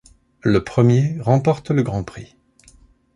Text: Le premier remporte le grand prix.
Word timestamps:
Le 0.41 0.63
premier 0.63 1.15
remporte 1.21 1.69
le 1.69 1.83
grand 1.83 2.03
prix. 2.03 2.35